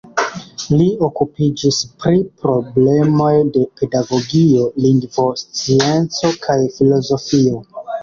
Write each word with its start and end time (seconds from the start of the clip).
Li 0.77 0.87
okupiĝis 1.07 1.77
pri 2.05 2.23
problemoj 2.47 3.29
de 3.59 3.67
pedagogio, 3.83 4.67
lingvoscienco 4.89 6.37
kaj 6.49 6.61
filozofio. 6.81 7.67